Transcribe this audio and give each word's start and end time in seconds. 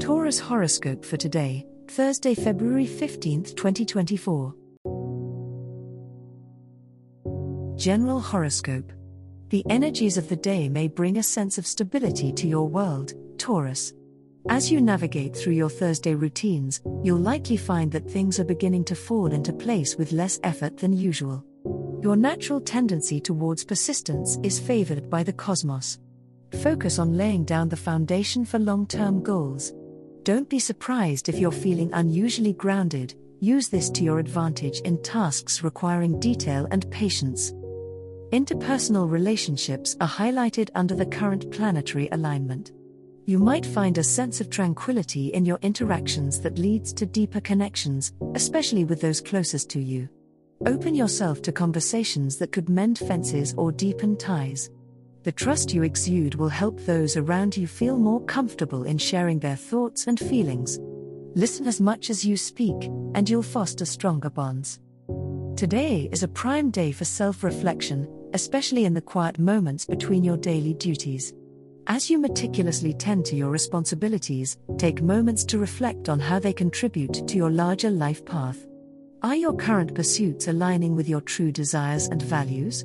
Taurus 0.00 0.38
horoscope 0.38 1.06
for 1.06 1.16
today, 1.16 1.66
Thursday, 1.88 2.34
February 2.34 2.86
15th, 2.86 3.56
2024. 3.56 4.54
General 7.76 8.20
horoscope. 8.20 8.92
The 9.48 9.64
energies 9.70 10.18
of 10.18 10.28
the 10.28 10.36
day 10.36 10.68
may 10.68 10.86
bring 10.86 11.16
a 11.16 11.22
sense 11.22 11.56
of 11.56 11.66
stability 11.66 12.30
to 12.34 12.46
your 12.46 12.68
world, 12.68 13.14
Taurus. 13.38 13.94
As 14.50 14.70
you 14.70 14.82
navigate 14.82 15.34
through 15.34 15.54
your 15.54 15.70
Thursday 15.70 16.14
routines, 16.14 16.82
you'll 17.02 17.16
likely 17.18 17.56
find 17.56 17.90
that 17.92 18.10
things 18.10 18.38
are 18.38 18.44
beginning 18.44 18.84
to 18.84 18.94
fall 18.94 19.32
into 19.32 19.52
place 19.52 19.96
with 19.96 20.12
less 20.12 20.38
effort 20.44 20.76
than 20.76 20.92
usual. 20.92 21.42
Your 22.02 22.16
natural 22.16 22.60
tendency 22.60 23.18
towards 23.18 23.64
persistence 23.64 24.36
is 24.42 24.60
favored 24.60 25.08
by 25.08 25.22
the 25.22 25.32
cosmos. 25.32 25.98
Focus 26.62 26.98
on 26.98 27.16
laying 27.16 27.44
down 27.44 27.70
the 27.70 27.76
foundation 27.78 28.44
for 28.44 28.58
long 28.58 28.86
term 28.86 29.22
goals. 29.22 29.72
Don't 30.26 30.48
be 30.48 30.58
surprised 30.58 31.28
if 31.28 31.38
you're 31.38 31.52
feeling 31.52 31.88
unusually 31.92 32.52
grounded, 32.52 33.14
use 33.38 33.68
this 33.68 33.88
to 33.90 34.02
your 34.02 34.18
advantage 34.18 34.80
in 34.80 35.00
tasks 35.00 35.62
requiring 35.62 36.18
detail 36.18 36.66
and 36.72 36.90
patience. 36.90 37.52
Interpersonal 38.32 39.08
relationships 39.08 39.94
are 40.00 40.08
highlighted 40.08 40.68
under 40.74 40.96
the 40.96 41.06
current 41.06 41.48
planetary 41.52 42.08
alignment. 42.10 42.72
You 43.26 43.38
might 43.38 43.64
find 43.64 43.98
a 43.98 44.02
sense 44.02 44.40
of 44.40 44.50
tranquility 44.50 45.28
in 45.28 45.44
your 45.44 45.60
interactions 45.62 46.40
that 46.40 46.58
leads 46.58 46.92
to 46.94 47.06
deeper 47.06 47.40
connections, 47.40 48.12
especially 48.34 48.84
with 48.84 49.00
those 49.00 49.20
closest 49.20 49.70
to 49.70 49.80
you. 49.80 50.08
Open 50.66 50.96
yourself 50.96 51.40
to 51.42 51.52
conversations 51.52 52.36
that 52.38 52.50
could 52.50 52.68
mend 52.68 52.98
fences 52.98 53.54
or 53.56 53.70
deepen 53.70 54.16
ties. 54.16 54.70
The 55.26 55.32
trust 55.32 55.74
you 55.74 55.82
exude 55.82 56.36
will 56.36 56.48
help 56.48 56.78
those 56.82 57.16
around 57.16 57.56
you 57.56 57.66
feel 57.66 57.98
more 57.98 58.20
comfortable 58.26 58.84
in 58.84 58.96
sharing 58.96 59.40
their 59.40 59.56
thoughts 59.56 60.06
and 60.06 60.20
feelings. 60.20 60.78
Listen 61.34 61.66
as 61.66 61.80
much 61.80 62.10
as 62.10 62.24
you 62.24 62.36
speak, 62.36 62.76
and 63.16 63.28
you'll 63.28 63.42
foster 63.42 63.84
stronger 63.84 64.30
bonds. 64.30 64.78
Today 65.56 66.08
is 66.12 66.22
a 66.22 66.28
prime 66.28 66.70
day 66.70 66.92
for 66.92 67.04
self 67.04 67.42
reflection, 67.42 68.08
especially 68.34 68.84
in 68.84 68.94
the 68.94 69.00
quiet 69.00 69.40
moments 69.40 69.84
between 69.84 70.22
your 70.22 70.36
daily 70.36 70.74
duties. 70.74 71.34
As 71.88 72.08
you 72.08 72.18
meticulously 72.18 72.94
tend 72.94 73.24
to 73.24 73.34
your 73.34 73.50
responsibilities, 73.50 74.58
take 74.78 75.02
moments 75.02 75.44
to 75.46 75.58
reflect 75.58 76.08
on 76.08 76.20
how 76.20 76.38
they 76.38 76.52
contribute 76.52 77.26
to 77.26 77.36
your 77.36 77.50
larger 77.50 77.90
life 77.90 78.24
path. 78.24 78.64
Are 79.24 79.34
your 79.34 79.56
current 79.56 79.92
pursuits 79.92 80.46
aligning 80.46 80.94
with 80.94 81.08
your 81.08 81.20
true 81.20 81.50
desires 81.50 82.06
and 82.06 82.22
values? 82.22 82.84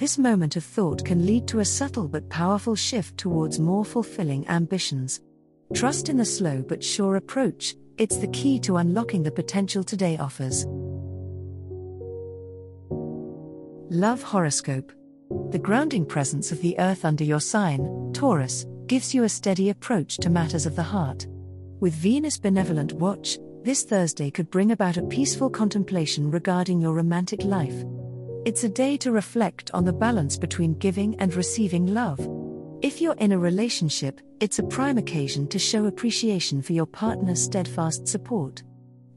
This 0.00 0.16
moment 0.16 0.56
of 0.56 0.64
thought 0.64 1.04
can 1.04 1.26
lead 1.26 1.46
to 1.48 1.58
a 1.58 1.64
subtle 1.66 2.08
but 2.08 2.30
powerful 2.30 2.74
shift 2.74 3.18
towards 3.18 3.60
more 3.60 3.84
fulfilling 3.84 4.48
ambitions. 4.48 5.20
Trust 5.74 6.08
in 6.08 6.16
the 6.16 6.24
slow 6.24 6.62
but 6.66 6.82
sure 6.82 7.16
approach, 7.16 7.74
it's 7.98 8.16
the 8.16 8.28
key 8.28 8.58
to 8.60 8.78
unlocking 8.78 9.22
the 9.22 9.30
potential 9.30 9.84
today 9.84 10.16
offers. 10.16 10.64
Love 13.90 14.22
Horoscope 14.22 14.90
The 15.50 15.58
grounding 15.58 16.06
presence 16.06 16.50
of 16.50 16.62
the 16.62 16.78
earth 16.78 17.04
under 17.04 17.24
your 17.24 17.40
sign, 17.40 18.10
Taurus, 18.14 18.64
gives 18.86 19.14
you 19.14 19.24
a 19.24 19.28
steady 19.28 19.68
approach 19.68 20.16
to 20.16 20.30
matters 20.30 20.64
of 20.64 20.76
the 20.76 20.82
heart. 20.82 21.26
With 21.80 21.92
Venus 21.92 22.38
Benevolent 22.38 22.94
Watch, 22.94 23.38
this 23.64 23.84
Thursday 23.84 24.30
could 24.30 24.48
bring 24.48 24.72
about 24.72 24.96
a 24.96 25.02
peaceful 25.02 25.50
contemplation 25.50 26.30
regarding 26.30 26.80
your 26.80 26.94
romantic 26.94 27.44
life. 27.44 27.84
It's 28.46 28.64
a 28.64 28.70
day 28.70 28.96
to 28.98 29.12
reflect 29.12 29.70
on 29.74 29.84
the 29.84 29.92
balance 29.92 30.38
between 30.38 30.78
giving 30.78 31.14
and 31.20 31.34
receiving 31.34 31.86
love. 31.92 32.18
If 32.80 32.98
you're 32.98 33.16
in 33.16 33.32
a 33.32 33.38
relationship, 33.38 34.18
it's 34.40 34.58
a 34.58 34.62
prime 34.62 34.96
occasion 34.96 35.46
to 35.48 35.58
show 35.58 35.84
appreciation 35.84 36.62
for 36.62 36.72
your 36.72 36.86
partner's 36.86 37.44
steadfast 37.44 38.08
support. 38.08 38.62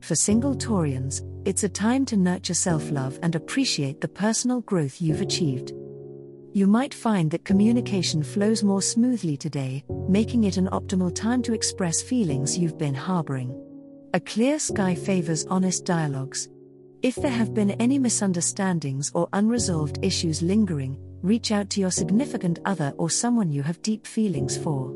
For 0.01 0.13
single 0.13 0.55
Taurians, 0.55 1.21
it's 1.45 1.63
a 1.63 1.69
time 1.69 2.03
to 2.07 2.17
nurture 2.17 2.53
self 2.53 2.91
love 2.91 3.17
and 3.23 3.33
appreciate 3.33 4.01
the 4.01 4.09
personal 4.09 4.59
growth 4.59 5.01
you've 5.01 5.21
achieved. 5.21 5.71
You 6.51 6.67
might 6.67 6.93
find 6.93 7.31
that 7.31 7.45
communication 7.45 8.23
flows 8.23 8.61
more 8.61 8.81
smoothly 8.81 9.37
today, 9.37 9.85
making 10.09 10.43
it 10.43 10.57
an 10.57 10.67
optimal 10.67 11.15
time 11.15 11.41
to 11.43 11.53
express 11.53 12.01
feelings 12.01 12.57
you've 12.57 12.77
been 12.77 12.93
harboring. 12.93 13.57
A 14.13 14.19
clear 14.19 14.59
sky 14.59 14.93
favors 14.95 15.45
honest 15.45 15.85
dialogues. 15.85 16.49
If 17.03 17.15
there 17.15 17.31
have 17.31 17.53
been 17.53 17.71
any 17.71 17.99
misunderstandings 17.99 19.11
or 19.13 19.27
unresolved 19.33 19.99
issues 20.01 20.41
lingering, 20.41 20.97
reach 21.21 21.51
out 21.51 21.69
to 21.71 21.81
your 21.81 21.91
significant 21.91 22.59
other 22.63 22.93
or 22.97 23.09
someone 23.09 23.51
you 23.51 23.61
have 23.61 23.81
deep 23.81 24.07
feelings 24.07 24.57
for. 24.57 24.95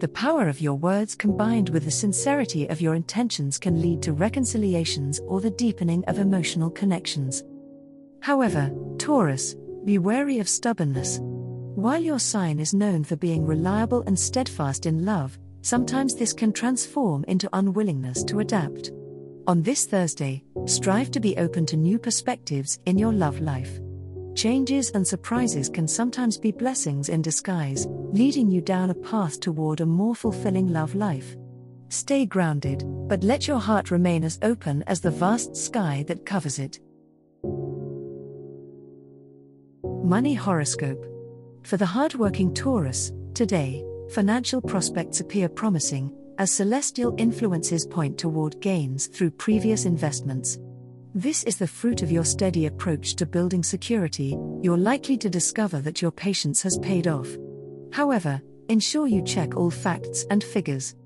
The 0.00 0.08
power 0.08 0.48
of 0.48 0.60
your 0.60 0.74
words 0.74 1.14
combined 1.14 1.68
with 1.68 1.84
the 1.84 1.92
sincerity 1.92 2.66
of 2.66 2.80
your 2.80 2.96
intentions 2.96 3.56
can 3.56 3.80
lead 3.80 4.02
to 4.02 4.12
reconciliations 4.12 5.20
or 5.28 5.40
the 5.40 5.50
deepening 5.50 6.04
of 6.06 6.18
emotional 6.18 6.70
connections. 6.70 7.44
However, 8.20 8.74
Taurus, 8.98 9.54
be 9.84 9.98
wary 9.98 10.40
of 10.40 10.48
stubbornness. 10.48 11.20
While 11.22 12.02
your 12.02 12.18
sign 12.18 12.58
is 12.58 12.74
known 12.74 13.04
for 13.04 13.14
being 13.14 13.46
reliable 13.46 14.02
and 14.08 14.18
steadfast 14.18 14.86
in 14.86 15.04
love, 15.04 15.38
sometimes 15.62 16.16
this 16.16 16.32
can 16.32 16.52
transform 16.52 17.24
into 17.28 17.48
unwillingness 17.52 18.24
to 18.24 18.40
adapt. 18.40 18.90
On 19.46 19.60
this 19.60 19.84
Thursday, 19.84 20.42
strive 20.64 21.10
to 21.10 21.20
be 21.20 21.36
open 21.36 21.66
to 21.66 21.76
new 21.76 21.98
perspectives 21.98 22.78
in 22.86 22.96
your 22.96 23.12
love 23.12 23.40
life. 23.40 23.78
Changes 24.34 24.90
and 24.92 25.06
surprises 25.06 25.68
can 25.68 25.86
sometimes 25.86 26.38
be 26.38 26.50
blessings 26.50 27.10
in 27.10 27.20
disguise, 27.20 27.86
leading 27.90 28.50
you 28.50 28.62
down 28.62 28.88
a 28.88 28.94
path 28.94 29.40
toward 29.40 29.82
a 29.82 29.86
more 29.86 30.14
fulfilling 30.14 30.72
love 30.72 30.94
life. 30.94 31.36
Stay 31.90 32.24
grounded, 32.24 32.84
but 33.06 33.22
let 33.22 33.46
your 33.46 33.58
heart 33.58 33.90
remain 33.90 34.24
as 34.24 34.38
open 34.40 34.82
as 34.86 35.02
the 35.02 35.10
vast 35.10 35.54
sky 35.54 36.06
that 36.08 36.24
covers 36.24 36.58
it. 36.58 36.80
Money 40.02 40.32
Horoscope 40.32 41.04
For 41.64 41.76
the 41.76 41.84
hardworking 41.84 42.54
Taurus, 42.54 43.12
today, 43.34 43.84
financial 44.10 44.62
prospects 44.62 45.20
appear 45.20 45.50
promising, 45.50 46.10
as 46.38 46.50
celestial 46.50 47.14
influences 47.18 47.86
point 47.86 48.18
toward 48.18 48.60
gains 48.60 49.06
through 49.06 49.30
previous 49.30 49.84
investments. 49.84 50.58
This 51.14 51.44
is 51.44 51.56
the 51.56 51.66
fruit 51.66 52.02
of 52.02 52.10
your 52.10 52.24
steady 52.24 52.66
approach 52.66 53.14
to 53.16 53.26
building 53.26 53.62
security, 53.62 54.36
you're 54.60 54.76
likely 54.76 55.16
to 55.18 55.30
discover 55.30 55.80
that 55.80 56.02
your 56.02 56.10
patience 56.10 56.60
has 56.62 56.78
paid 56.78 57.06
off. 57.06 57.28
However, 57.92 58.42
ensure 58.68 59.06
you 59.06 59.22
check 59.22 59.56
all 59.56 59.70
facts 59.70 60.26
and 60.30 60.42
figures. 60.42 60.96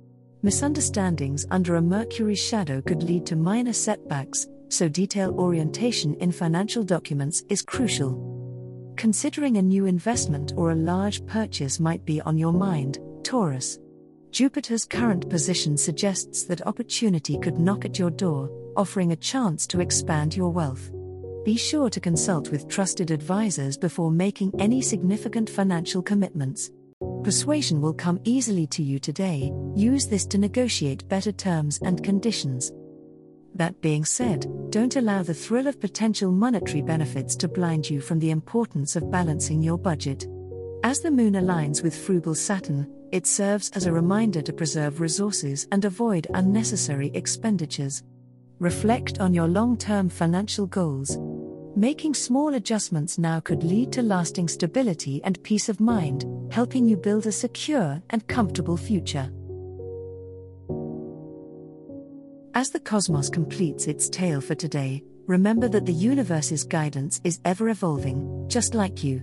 Misunderstandings 0.42 1.46
under 1.50 1.76
a 1.76 1.82
Mercury 1.82 2.34
shadow 2.34 2.80
could 2.80 3.02
lead 3.02 3.26
to 3.26 3.36
minor 3.36 3.72
setbacks, 3.72 4.46
so 4.68 4.88
detail 4.88 5.34
orientation 5.38 6.14
in 6.14 6.32
financial 6.32 6.84
documents 6.84 7.42
is 7.48 7.60
crucial. 7.60 8.94
Considering 8.96 9.58
a 9.58 9.62
new 9.62 9.84
investment 9.84 10.54
or 10.56 10.70
a 10.70 10.76
large 10.76 11.24
purchase 11.26 11.78
might 11.78 12.04
be 12.04 12.20
on 12.22 12.38
your 12.38 12.52
mind, 12.52 12.98
Taurus. 13.24 13.78
Jupiter's 14.30 14.84
current 14.84 15.28
position 15.30 15.76
suggests 15.76 16.44
that 16.44 16.66
opportunity 16.66 17.38
could 17.38 17.58
knock 17.58 17.84
at 17.84 17.98
your 17.98 18.10
door, 18.10 18.50
offering 18.76 19.12
a 19.12 19.16
chance 19.16 19.66
to 19.66 19.80
expand 19.80 20.36
your 20.36 20.50
wealth. 20.50 20.92
Be 21.44 21.56
sure 21.56 21.88
to 21.88 21.98
consult 21.98 22.50
with 22.50 22.68
trusted 22.68 23.10
advisors 23.10 23.78
before 23.78 24.10
making 24.10 24.52
any 24.58 24.82
significant 24.82 25.48
financial 25.48 26.02
commitments. 26.02 26.70
Persuasion 27.24 27.80
will 27.80 27.94
come 27.94 28.20
easily 28.24 28.66
to 28.68 28.82
you 28.82 28.98
today, 28.98 29.50
use 29.74 30.06
this 30.06 30.26
to 30.26 30.38
negotiate 30.38 31.08
better 31.08 31.32
terms 31.32 31.78
and 31.82 32.04
conditions. 32.04 32.70
That 33.54 33.80
being 33.80 34.04
said, 34.04 34.46
don't 34.68 34.96
allow 34.96 35.22
the 35.22 35.34
thrill 35.34 35.66
of 35.66 35.80
potential 35.80 36.30
monetary 36.30 36.82
benefits 36.82 37.34
to 37.36 37.48
blind 37.48 37.88
you 37.88 38.00
from 38.00 38.18
the 38.18 38.30
importance 38.30 38.94
of 38.94 39.10
balancing 39.10 39.62
your 39.62 39.78
budget. 39.78 40.26
As 40.84 41.00
the 41.00 41.10
moon 41.10 41.32
aligns 41.32 41.82
with 41.82 41.96
frugal 41.96 42.34
Saturn, 42.34 42.86
it 43.12 43.26
serves 43.26 43.70
as 43.70 43.86
a 43.86 43.92
reminder 43.92 44.42
to 44.42 44.52
preserve 44.52 45.00
resources 45.00 45.66
and 45.72 45.84
avoid 45.84 46.26
unnecessary 46.34 47.10
expenditures. 47.14 48.02
Reflect 48.58 49.20
on 49.20 49.32
your 49.34 49.48
long 49.48 49.76
term 49.76 50.08
financial 50.08 50.66
goals. 50.66 51.18
Making 51.76 52.14
small 52.14 52.54
adjustments 52.54 53.18
now 53.18 53.40
could 53.40 53.62
lead 53.62 53.92
to 53.92 54.02
lasting 54.02 54.48
stability 54.48 55.20
and 55.22 55.42
peace 55.44 55.68
of 55.68 55.80
mind, 55.80 56.24
helping 56.52 56.88
you 56.88 56.96
build 56.96 57.26
a 57.26 57.32
secure 57.32 58.02
and 58.10 58.26
comfortable 58.26 58.76
future. 58.76 59.30
As 62.54 62.70
the 62.70 62.80
cosmos 62.80 63.30
completes 63.30 63.86
its 63.86 64.08
tale 64.08 64.40
for 64.40 64.56
today, 64.56 65.04
remember 65.26 65.68
that 65.68 65.86
the 65.86 65.92
universe's 65.92 66.64
guidance 66.64 67.20
is 67.22 67.38
ever 67.44 67.68
evolving, 67.68 68.46
just 68.48 68.74
like 68.74 69.04
you. 69.04 69.22